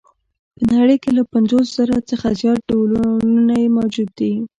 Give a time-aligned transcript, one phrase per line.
[0.55, 4.33] په نړۍ کې له پنځوس زره څخه زیات ډولونه یې موجود دي.